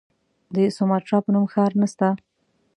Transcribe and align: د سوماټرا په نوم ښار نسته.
د 0.55 0.57
سوماټرا 0.77 1.17
په 1.23 1.29
نوم 1.33 1.45
ښار 1.53 1.71
نسته. 1.81 2.07